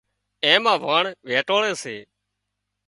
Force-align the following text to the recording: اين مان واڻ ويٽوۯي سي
اين 0.45 0.57
مان 0.63 0.77
واڻ 0.87 1.03
ويٽوۯي 1.27 1.71
سي 1.83 1.97